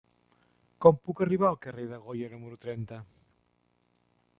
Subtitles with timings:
[0.85, 3.03] Com puc arribar al carrer de Goya número trenta?